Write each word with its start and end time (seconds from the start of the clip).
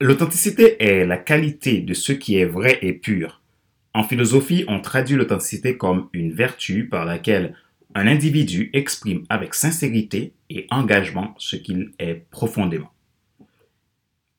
L'authenticité 0.00 0.82
est 0.82 1.04
la 1.04 1.16
qualité 1.16 1.80
de 1.80 1.92
ce 1.92 2.12
qui 2.12 2.36
est 2.36 2.44
vrai 2.44 2.78
et 2.82 2.92
pur. 2.92 3.42
En 3.94 4.04
philosophie, 4.04 4.64
on 4.68 4.80
traduit 4.80 5.16
l'authenticité 5.16 5.76
comme 5.76 6.08
une 6.12 6.32
vertu 6.32 6.88
par 6.88 7.04
laquelle 7.04 7.56
un 7.96 8.06
individu 8.06 8.70
exprime 8.74 9.24
avec 9.28 9.54
sincérité 9.54 10.32
et 10.50 10.68
engagement 10.70 11.34
ce 11.38 11.56
qu'il 11.56 11.90
est 11.98 12.26
profondément. 12.30 12.92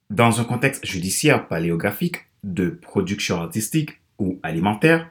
Dans 0.09 0.39
un 0.39 0.45
contexte 0.45 0.85
judiciaire 0.85 1.47
paléographique, 1.47 2.25
de 2.43 2.69
production 2.69 3.41
artistique 3.41 3.99
ou 4.17 4.39
alimentaire, 4.43 5.09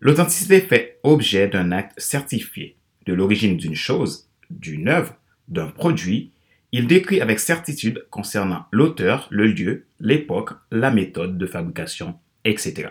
l'authenticité 0.00 0.60
fait 0.60 0.98
objet 1.04 1.46
d'un 1.46 1.70
acte 1.70 1.98
certifié 2.00 2.76
de 3.06 3.14
l'origine 3.14 3.56
d'une 3.56 3.76
chose, 3.76 4.28
d'une 4.50 4.88
œuvre, 4.88 5.14
d'un 5.46 5.68
produit. 5.68 6.32
Il 6.76 6.88
décrit 6.88 7.20
avec 7.20 7.38
certitude 7.38 8.04
concernant 8.10 8.64
l'auteur, 8.72 9.28
le 9.30 9.46
lieu, 9.46 9.86
l'époque, 10.00 10.54
la 10.72 10.90
méthode 10.90 11.38
de 11.38 11.46
fabrication, 11.46 12.18
etc. 12.44 12.88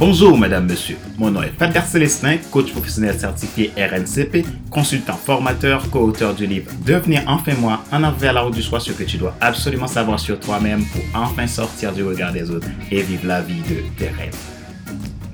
Bonjour, 0.00 0.38
madame, 0.38 0.66
monsieur. 0.66 0.96
Mon 1.18 1.30
nom 1.30 1.42
est 1.42 1.52
Faber 1.58 1.82
Célestin, 1.86 2.38
coach 2.50 2.72
professionnel 2.72 3.20
certifié 3.20 3.70
RNCP, 3.76 4.46
consultant 4.70 5.12
formateur, 5.12 5.90
co-auteur 5.90 6.32
du 6.34 6.46
livre 6.46 6.70
Devenir 6.86 7.22
enfin 7.26 7.52
moi, 7.60 7.84
en 7.92 8.02
avant 8.02 8.16
vers 8.16 8.32
la 8.32 8.40
route 8.40 8.54
du 8.54 8.62
choix, 8.62 8.80
ce 8.80 8.92
que 8.92 9.04
tu 9.04 9.18
dois 9.18 9.36
absolument 9.42 9.86
savoir 9.86 10.18
sur 10.18 10.40
toi-même 10.40 10.86
pour 10.86 11.02
enfin 11.12 11.46
sortir 11.46 11.92
du 11.92 12.02
regard 12.02 12.32
des 12.32 12.50
autres 12.50 12.66
et 12.90 13.02
vivre 13.02 13.26
la 13.26 13.42
vie 13.42 13.60
de 13.68 13.82
tes 13.98 14.08
rêves. 14.08 14.34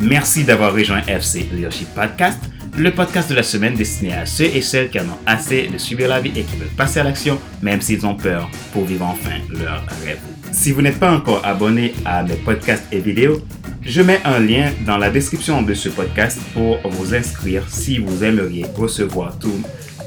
Merci 0.00 0.42
d'avoir 0.42 0.74
rejoint 0.74 1.02
FC 1.06 1.48
Leadership 1.52 1.86
Podcast, 1.94 2.40
le 2.76 2.90
podcast 2.90 3.30
de 3.30 3.36
la 3.36 3.44
semaine 3.44 3.74
destiné 3.74 4.14
à 4.14 4.26
ceux 4.26 4.46
et 4.46 4.62
celles 4.62 4.90
qui 4.90 4.98
en 4.98 5.04
ont 5.04 5.18
assez 5.26 5.68
de 5.68 5.78
subir 5.78 6.08
la 6.08 6.18
vie 6.18 6.32
et 6.34 6.42
qui 6.42 6.56
veulent 6.56 6.66
passer 6.76 6.98
à 6.98 7.04
l'action, 7.04 7.38
même 7.62 7.80
s'ils 7.80 8.04
ont 8.04 8.16
peur, 8.16 8.50
pour 8.72 8.84
vivre 8.84 9.04
enfin 9.04 9.38
leur 9.48 9.84
rêve. 10.04 10.18
Si 10.52 10.72
vous 10.72 10.82
n'êtes 10.82 10.98
pas 10.98 11.12
encore 11.12 11.44
abonné 11.44 11.94
à 12.04 12.22
mes 12.22 12.34
podcasts 12.34 12.84
et 12.92 13.00
vidéos, 13.00 13.40
je 13.82 14.02
mets 14.02 14.20
un 14.24 14.40
lien 14.40 14.70
dans 14.84 14.96
la 14.96 15.10
description 15.10 15.62
de 15.62 15.74
ce 15.74 15.88
podcast 15.88 16.38
pour 16.52 16.78
vous 16.88 17.14
inscrire 17.14 17.62
si 17.68 17.98
vous 17.98 18.24
aimeriez 18.24 18.66
recevoir 18.74 19.38
tous 19.38 19.62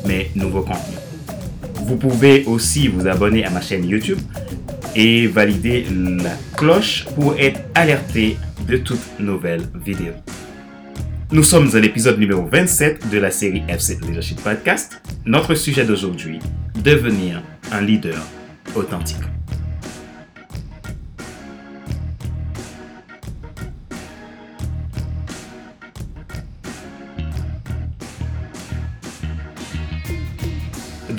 mes 0.06 0.32
nouveaux 0.36 0.62
contenus. 0.62 1.00
Vous 1.76 1.96
pouvez 1.96 2.44
aussi 2.46 2.88
vous 2.88 3.08
abonner 3.08 3.46
à 3.46 3.50
ma 3.50 3.62
chaîne 3.62 3.88
YouTube 3.88 4.20
et 4.96 5.28
valider 5.28 5.86
la 5.92 6.32
cloche 6.58 7.06
pour 7.16 7.36
être 7.38 7.62
alerté 7.76 8.38
de 8.68 8.78
toutes 8.78 9.20
nouvelles 9.20 9.64
vidéos. 9.76 10.14
Nous 11.32 11.44
sommes 11.44 11.70
à 11.76 11.80
l'épisode 11.80 12.20
numéro 12.20 12.46
27 12.46 13.10
de 13.10 13.18
la 13.20 13.32
série 13.32 13.64
FC 13.68 13.98
Leadership 14.02 14.42
Podcast. 14.42 15.00
Notre 15.26 15.54
sujet 15.54 15.86
d'aujourd'hui, 15.86 16.40
devenir 16.84 17.44
un 17.72 17.82
leader 17.82 18.20
authentique. 18.76 19.18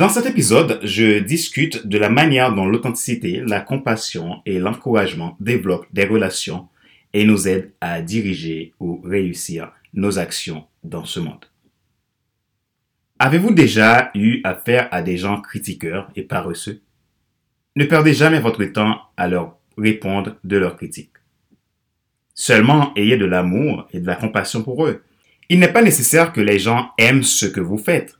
Dans 0.00 0.08
cet 0.08 0.24
épisode, 0.24 0.80
je 0.82 1.18
discute 1.18 1.86
de 1.86 1.98
la 1.98 2.08
manière 2.08 2.54
dont 2.54 2.64
l'authenticité, 2.64 3.42
la 3.46 3.60
compassion 3.60 4.40
et 4.46 4.58
l'encouragement 4.58 5.36
développent 5.40 5.88
des 5.92 6.06
relations 6.06 6.68
et 7.12 7.26
nous 7.26 7.46
aident 7.46 7.70
à 7.82 8.00
diriger 8.00 8.72
ou 8.80 9.02
réussir 9.04 9.72
nos 9.92 10.18
actions 10.18 10.64
dans 10.84 11.04
ce 11.04 11.20
monde. 11.20 11.44
Avez-vous 13.18 13.52
déjà 13.52 14.10
eu 14.14 14.40
affaire 14.42 14.88
à 14.90 15.02
des 15.02 15.18
gens 15.18 15.42
critiqueurs 15.42 16.10
et 16.16 16.22
paresseux? 16.22 16.80
Ne 17.76 17.84
perdez 17.84 18.14
jamais 18.14 18.40
votre 18.40 18.64
temps 18.64 19.02
à 19.18 19.28
leur 19.28 19.58
répondre 19.76 20.36
de 20.44 20.56
leurs 20.56 20.78
critiques. 20.78 21.18
Seulement 22.34 22.94
ayez 22.96 23.18
de 23.18 23.26
l'amour 23.26 23.86
et 23.92 24.00
de 24.00 24.06
la 24.06 24.16
compassion 24.16 24.62
pour 24.62 24.86
eux. 24.86 25.02
Il 25.50 25.58
n'est 25.58 25.74
pas 25.74 25.82
nécessaire 25.82 26.32
que 26.32 26.40
les 26.40 26.58
gens 26.58 26.88
aiment 26.96 27.22
ce 27.22 27.44
que 27.44 27.60
vous 27.60 27.76
faites 27.76 28.16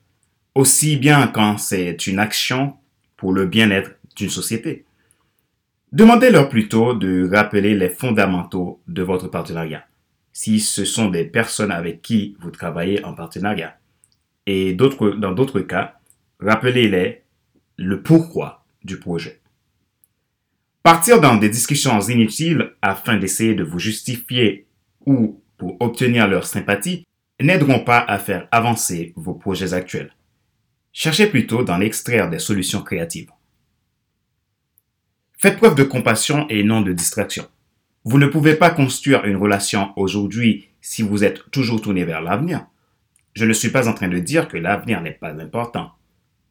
aussi 0.55 0.97
bien 0.97 1.27
quand 1.27 1.59
c'est 1.59 2.07
une 2.07 2.19
action 2.19 2.77
pour 3.17 3.33
le 3.33 3.47
bien-être 3.47 3.93
d'une 4.17 4.31
société. 4.31 4.85
Demandez-leur 5.93 6.49
plutôt 6.49 6.95
de 6.95 7.29
rappeler 7.33 7.75
les 7.75 7.91
fondamentaux 7.91 8.81
de 8.87 9.03
votre 9.03 9.29
partenariat, 9.29 9.85
si 10.33 10.61
ce 10.61 10.85
sont 10.85 11.09
des 11.09 11.25
personnes 11.25 11.73
avec 11.73 12.01
qui 12.03 12.37
vous 12.41 12.51
travaillez 12.51 13.05
en 13.05 13.13
partenariat. 13.13 13.77
Et 14.47 14.75
dans 14.75 15.33
d'autres 15.33 15.61
cas, 15.61 15.99
rappelez-les 16.39 17.23
le 17.77 18.03
pourquoi 18.03 18.65
du 18.85 18.99
projet. 18.99 19.41
Partir 20.83 21.21
dans 21.21 21.37
des 21.37 21.51
discussions 21.51 22.01
inutiles 22.01 22.73
afin 22.81 23.17
d'essayer 23.17 23.55
de 23.55 23.65
vous 23.65 23.79
justifier 23.79 24.67
ou 25.05 25.41
pour 25.59 25.77
obtenir 25.81 26.27
leur 26.27 26.47
sympathie 26.47 27.07
n'aideront 27.41 27.81
pas 27.81 27.99
à 27.99 28.19
faire 28.19 28.49
avancer 28.51 29.13
vos 29.17 29.35
projets 29.35 29.75
actuels. 29.75 30.13
Cherchez 30.93 31.29
plutôt 31.29 31.63
dans 31.63 31.79
l'extraire 31.79 32.29
des 32.29 32.41
solutions 32.41 32.83
créatives. 32.83 33.31
Faites 35.39 35.57
preuve 35.57 35.77
de 35.77 35.85
compassion 35.85 36.49
et 36.49 36.65
non 36.65 36.81
de 36.81 36.93
distraction. 36.93 37.47
Vous 38.05 38.19
ne 38.19 38.27
pouvez 38.27 38.57
pas 38.57 38.71
construire 38.71 39.25
une 39.25 39.37
relation 39.37 39.93
aujourd'hui 39.97 40.69
si 40.81 41.03
vous 41.03 41.23
êtes 41.23 41.51
toujours 41.51 41.81
tourné 41.81 42.05
vers 42.05 42.23
l'avenir. 42.23 42.67
Je 43.35 43.45
ne 43.45 43.53
suis 43.53 43.71
pas 43.71 43.89
en 43.89 43.95
train 43.95 44.09
de 44.09 44.19
dire 44.19 44.49
que 44.49 44.57
l'avenir 44.57 45.01
n'est 45.01 45.13
pas 45.13 45.41
important, 45.41 45.93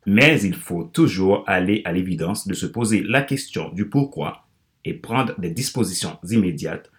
mais 0.05 0.41
il 0.41 0.55
faut 0.55 0.85
toujours 0.85 1.43
aller 1.45 1.81
à 1.83 1.91
l'évidence 1.91 2.47
de 2.47 2.53
se 2.53 2.65
poser 2.65 3.03
la 3.03 3.21
question 3.21 3.69
du 3.69 3.89
pourquoi 3.89 4.45
et 4.85 4.93
prendre 4.93 5.37
des 5.39 5.51
dispositions 5.51 6.17
immédiates 6.29 6.89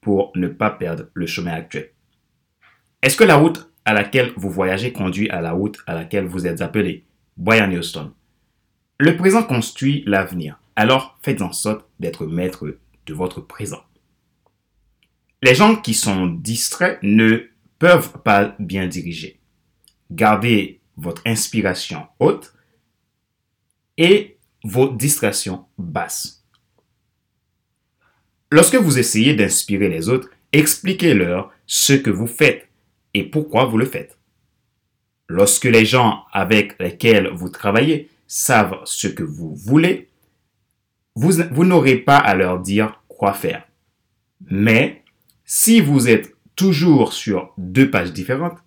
pour 0.00 0.32
ne 0.34 0.48
pas 0.48 0.70
perdre 0.70 1.04
le 1.14 1.26
chemin 1.26 1.52
actuel. 1.52 1.90
Est-ce 3.02 3.16
que 3.16 3.24
la 3.24 3.36
route 3.36 3.70
à 3.88 3.94
laquelle 3.94 4.34
vous 4.36 4.50
voyagez 4.50 4.92
conduit 4.92 5.30
à 5.30 5.40
la 5.40 5.52
route 5.52 5.78
à 5.86 5.94
laquelle 5.94 6.26
vous 6.26 6.46
êtes 6.46 6.60
appelé. 6.60 7.06
Brian 7.38 7.72
Houston. 7.72 8.12
Le 8.98 9.16
présent 9.16 9.42
construit 9.42 10.04
l'avenir, 10.06 10.60
alors 10.76 11.16
faites 11.22 11.40
en 11.40 11.52
sorte 11.52 11.88
d'être 11.98 12.26
maître 12.26 12.66
de 13.06 13.14
votre 13.14 13.40
présent. 13.40 13.82
Les 15.42 15.54
gens 15.54 15.74
qui 15.74 15.94
sont 15.94 16.26
distraits 16.26 16.98
ne 17.02 17.48
peuvent 17.78 18.20
pas 18.22 18.54
bien 18.58 18.88
diriger. 18.88 19.40
Gardez 20.10 20.80
votre 20.98 21.22
inspiration 21.24 22.08
haute 22.18 22.52
et 23.96 24.36
vos 24.64 24.90
distractions 24.90 25.64
basses. 25.78 26.44
Lorsque 28.52 28.76
vous 28.76 28.98
essayez 28.98 29.32
d'inspirer 29.32 29.88
les 29.88 30.10
autres, 30.10 30.28
expliquez-leur 30.52 31.50
ce 31.64 31.94
que 31.94 32.10
vous 32.10 32.26
faites 32.26 32.67
et 33.14 33.24
pourquoi 33.24 33.64
vous 33.64 33.78
le 33.78 33.86
faites? 33.86 34.18
Lorsque 35.28 35.64
les 35.64 35.84
gens 35.84 36.24
avec 36.32 36.78
lesquels 36.80 37.28
vous 37.28 37.48
travaillez 37.48 38.10
savent 38.26 38.80
ce 38.84 39.08
que 39.08 39.22
vous 39.22 39.54
voulez, 39.54 40.08
vous, 41.14 41.64
n'aurez 41.64 41.96
pas 41.96 42.16
à 42.16 42.34
leur 42.34 42.60
dire 42.60 43.02
quoi 43.08 43.32
faire. 43.32 43.66
Mais 44.50 45.02
si 45.44 45.80
vous 45.80 46.08
êtes 46.08 46.36
toujours 46.54 47.12
sur 47.12 47.52
deux 47.58 47.90
pages 47.90 48.12
différentes, 48.12 48.58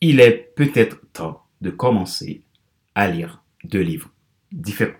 il 0.00 0.20
est 0.20 0.52
peut-être 0.56 1.00
temps 1.12 1.42
de 1.60 1.70
commencer 1.70 2.42
à 2.94 3.08
lire 3.08 3.42
deux 3.64 3.80
livres 3.80 4.10
différents. 4.50 4.98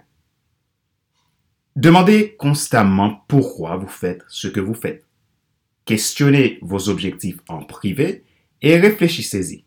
Demandez 1.75 2.37
constamment 2.39 3.25
pourquoi 3.29 3.77
vous 3.77 3.89
faites 3.89 4.23
ce 4.29 4.49
que 4.49 4.61
vous 4.61 4.75
faites. 4.75 5.05
Questionnez 5.87 6.59
vos 6.63 6.89
objectifs 6.89 7.39
en 7.49 7.65
privé 7.65 8.25
et 8.61 8.77
réfléchissez-y. 8.77 9.65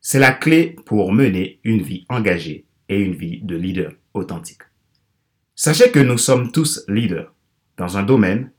C'est 0.00 0.18
la 0.18 0.32
clé 0.32 0.76
pour 0.84 1.12
mener 1.12 1.60
une 1.62 1.80
vie 1.80 2.06
engagée 2.08 2.66
et 2.88 2.98
une 2.98 3.14
vie 3.14 3.40
de 3.40 3.54
leader 3.54 3.92
authentique. 4.14 4.62
Sachez 5.54 5.92
que 5.92 6.00
nous 6.00 6.18
sommes 6.18 6.50
tous 6.50 6.84
leaders 6.88 7.32
dans 7.76 7.98
un 7.98 8.02
domaine, 8.02 8.50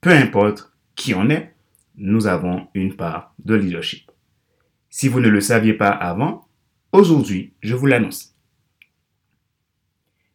peu 0.00 0.10
importe 0.10 0.72
qui 0.96 1.14
on 1.14 1.30
est, 1.30 1.54
nous 1.94 2.26
avons 2.26 2.66
une 2.74 2.96
part 2.96 3.32
de 3.38 3.54
leadership. 3.54 4.10
Si 4.88 5.06
vous 5.06 5.20
ne 5.20 5.28
le 5.28 5.40
saviez 5.40 5.74
pas 5.74 5.90
avant, 5.90 6.48
aujourd'hui, 6.90 7.54
je 7.62 7.76
vous 7.76 7.86
l'annonce. 7.86 8.34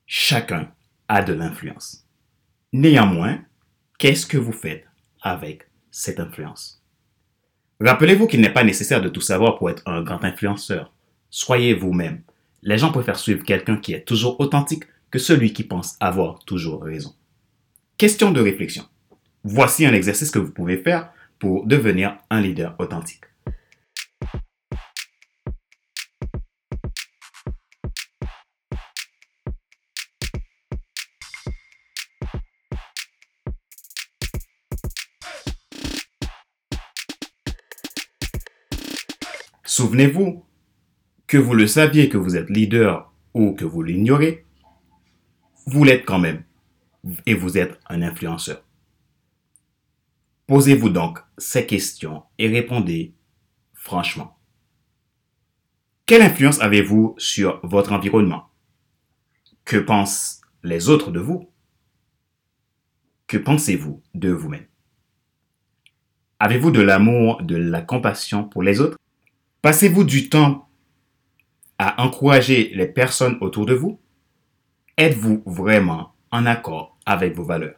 Chacun 0.06 0.72
a 1.10 1.24
de 1.24 1.34
l'influence. 1.34 2.08
Néanmoins, 2.72 3.44
qu'est-ce 3.98 4.26
que 4.26 4.38
vous 4.38 4.54
faites 4.54 4.86
avec 5.26 5.68
cette 5.92 6.22
influence. 6.22 6.82
Rappelez-vous 7.82 8.28
qu'il 8.28 8.40
n'est 8.40 8.54
pas 8.54 8.64
nécessaire 8.64 9.02
de 9.02 9.10
tout 9.10 9.20
savoir 9.20 9.58
pour 9.58 9.70
être 9.70 9.84
un 9.86 10.02
grand 10.02 10.24
influenceur. 10.24 10.94
Soyez 11.30 11.74
vous-même. 11.74 12.22
Les 12.62 12.78
gens 12.78 12.92
préfèrent 12.92 13.20
suivre 13.20 13.44
quelqu'un 13.44 13.76
qui 13.76 13.94
est 13.94 14.08
toujours 14.08 14.40
authentique 14.40 14.86
que 15.12 15.20
celui 15.20 15.52
qui 15.52 15.64
pense 15.64 15.98
avoir 16.00 16.40
toujours 16.46 16.84
raison. 16.84 17.14
Question 17.98 18.32
de 18.32 18.40
réflexion. 18.40 18.86
Voici 19.44 19.86
un 19.86 19.94
exercice 19.94 20.32
que 20.32 20.40
vous 20.40 20.52
pouvez 20.52 20.78
faire 20.78 21.10
pour 21.40 21.66
devenir 21.66 22.18
un 22.30 22.40
leader 22.40 22.76
authentique. 22.80 23.26
Souvenez-vous 39.78 40.46
que 41.28 41.38
vous 41.38 41.54
le 41.54 41.68
saviez 41.68 42.08
que 42.08 42.18
vous 42.18 42.38
êtes 42.38 42.50
leader 42.50 43.12
ou 43.34 43.52
que 43.52 43.66
vous 43.66 43.84
l'ignorez, 43.84 44.46
vous 45.66 45.84
l'êtes 45.84 46.06
quand 46.06 46.18
même 46.18 46.46
et 47.26 47.34
vous 47.34 47.58
êtes 47.58 47.78
un 47.90 48.02
influenceur. 48.02 48.64
Posez-vous 50.48 50.88
donc 50.88 51.20
ces 51.38 51.66
questions 51.66 52.24
et 52.38 52.48
répondez 52.48 53.16
franchement. 53.74 54.40
Quelle 56.06 56.22
influence 56.22 56.62
avez-vous 56.62 57.14
sur 57.18 57.60
votre 57.68 57.92
environnement? 57.92 58.46
Que 59.66 59.76
pensent 59.76 60.40
les 60.64 60.88
autres 60.88 61.12
de 61.12 61.20
vous? 61.20 61.52
Que 63.28 63.36
pensez-vous 63.36 64.02
de 64.14 64.32
vous-même? 64.32 64.68
Avez-vous 66.40 66.72
de 66.72 66.82
l'amour, 66.82 67.44
de 67.44 67.58
la 67.58 67.82
compassion 67.82 68.48
pour 68.48 68.64
les 68.64 68.80
autres? 68.80 68.98
Passez-vous 69.66 70.04
du 70.04 70.30
temps 70.30 70.68
à 71.80 72.04
encourager 72.04 72.72
les 72.76 72.86
personnes 72.86 73.40
autour 73.42 73.66
de 73.66 73.74
vous? 73.74 74.00
Êtes-vous 74.96 75.42
vraiment 75.48 76.14
en 76.30 76.46
accord 76.46 77.00
avec 77.04 77.36
vos 77.36 77.46
valeurs? 77.46 77.74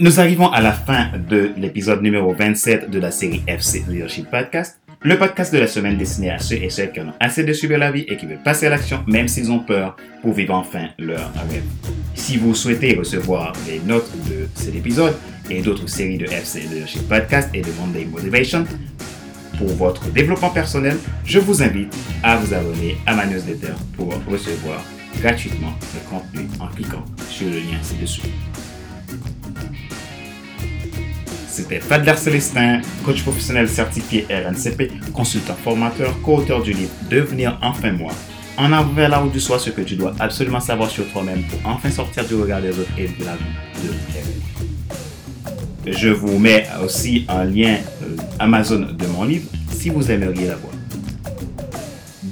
Nous 0.00 0.20
arrivons 0.20 0.48
à 0.48 0.62
la 0.62 0.72
fin 0.72 1.10
de 1.18 1.52
l'épisode 1.58 2.00
numéro 2.00 2.32
27 2.32 2.88
de 2.88 2.98
la 2.98 3.10
série 3.10 3.42
FC 3.46 3.84
Leadership 3.86 4.30
Podcast, 4.30 4.80
le 5.02 5.18
podcast 5.18 5.52
de 5.52 5.58
la 5.58 5.66
semaine 5.66 5.98
destiné 5.98 6.30
à 6.30 6.38
ceux 6.38 6.56
et 6.56 6.70
celles 6.70 6.92
qui 6.92 7.00
en 7.02 7.08
ont 7.08 7.14
assez 7.20 7.44
de 7.44 7.52
subir 7.52 7.76
la 7.76 7.92
vie 7.92 8.06
et 8.08 8.16
qui 8.16 8.24
veulent 8.24 8.42
passer 8.42 8.68
à 8.68 8.70
l'action 8.70 9.04
même 9.06 9.28
s'ils 9.28 9.52
ont 9.52 9.60
peur 9.60 9.96
pour 10.22 10.32
vivre 10.32 10.54
enfin 10.54 10.88
leur 10.96 11.30
rêve. 11.50 11.93
Si 12.24 12.38
vous 12.38 12.54
souhaitez 12.54 12.94
recevoir 12.94 13.52
les 13.68 13.80
notes 13.80 14.10
de 14.30 14.48
cet 14.54 14.74
épisode, 14.74 15.14
et 15.50 15.60
d'autres 15.60 15.86
séries 15.86 16.16
de 16.16 16.24
FC 16.24 16.60
Leadership 16.60 17.06
Podcast 17.06 17.50
et 17.52 17.60
de 17.60 17.70
Monday 17.78 18.06
Motivation. 18.06 18.64
Pour 19.58 19.68
votre 19.68 20.10
développement 20.10 20.48
personnel, 20.48 20.96
je 21.26 21.38
vous 21.38 21.62
invite 21.62 21.94
à 22.22 22.38
vous 22.38 22.54
abonner 22.54 22.96
à 23.04 23.14
ma 23.14 23.26
newsletter 23.26 23.74
pour 23.94 24.10
recevoir 24.26 24.82
gratuitement 25.20 25.74
le 25.92 26.08
contenu 26.08 26.48
en 26.60 26.68
cliquant 26.68 27.04
sur 27.28 27.46
le 27.50 27.58
lien 27.58 27.76
ci-dessous. 27.82 28.22
C'était 31.46 31.80
Fadler 31.80 32.16
Célestin, 32.16 32.80
coach 33.04 33.22
professionnel 33.22 33.68
certifié 33.68 34.26
RNCP, 34.30 35.12
consultant 35.12 35.56
formateur, 35.62 36.18
co-auteur 36.22 36.62
du 36.62 36.72
livre 36.72 36.92
Devenir 37.10 37.58
enfin 37.60 37.92
moi. 37.92 38.12
En 38.56 38.72
avant 38.72 38.92
vers 38.92 39.08
la 39.08 39.18
route 39.18 39.32
du 39.32 39.40
soi, 39.40 39.58
ce 39.58 39.70
que 39.70 39.80
tu 39.80 39.96
dois 39.96 40.14
absolument 40.20 40.60
savoir 40.60 40.88
sur 40.90 41.10
toi-même 41.10 41.42
pour 41.44 41.58
enfin 41.64 41.90
sortir 41.90 42.24
du 42.24 42.34
regard 42.34 42.62
des 42.62 42.70
autres 42.70 42.92
et 42.96 43.08
de 43.08 43.24
la 43.24 43.32
vie 43.34 43.88
de 45.84 45.92
je 45.92 46.08
vous 46.08 46.38
mets 46.38 46.66
aussi 46.82 47.26
un 47.28 47.44
lien 47.44 47.76
euh, 48.02 48.16
Amazon 48.38 48.80
de 48.80 49.06
mon 49.06 49.24
livre 49.24 49.50
si 49.70 49.90
vous 49.90 50.10
aimeriez 50.10 50.46
l'avoir. 50.48 50.72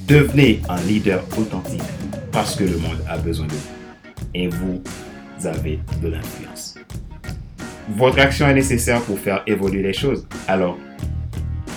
Devenez 0.08 0.62
un 0.68 0.80
leader 0.82 1.22
authentique 1.36 1.82
parce 2.30 2.56
que 2.56 2.64
le 2.64 2.78
monde 2.78 2.98
a 3.08 3.18
besoin 3.18 3.46
de 3.46 3.52
vous 3.52 3.68
et 4.34 4.48
vous 4.48 4.82
avez 5.44 5.80
de 6.02 6.08
l'influence. 6.08 6.76
Votre 7.90 8.20
action 8.20 8.48
est 8.48 8.54
nécessaire 8.54 9.02
pour 9.02 9.18
faire 9.18 9.42
évoluer 9.46 9.82
les 9.82 9.92
choses, 9.92 10.26
alors 10.48 10.78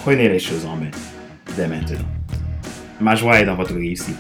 prenez 0.04 0.30
les 0.30 0.40
choses 0.40 0.66
en 0.66 0.78
main 0.78 0.92
dès 1.58 1.68
maintenant. 1.68 2.06
Ma 3.02 3.16
joie 3.16 3.42
est 3.42 3.46
dans 3.46 3.56
votre 3.56 3.74
réussite. 3.74 4.16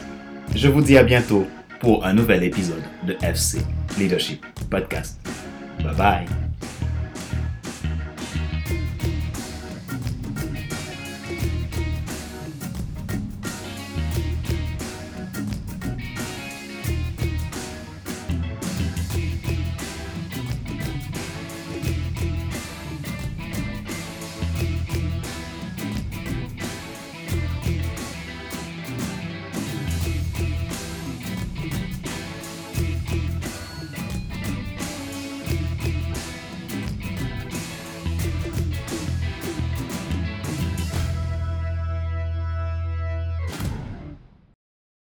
Je 0.56 0.70
vous 0.70 0.82
dis 0.82 0.98
à 0.98 1.04
bientôt 1.04 1.46
pour 1.82 2.06
un 2.06 2.14
nouvel 2.14 2.44
épisode 2.44 2.84
de 3.06 3.18
FC 3.22 3.60
Leadership 4.00 4.46
Podcast. 4.70 5.20
Bye 5.84 5.96
bye. 5.96 6.45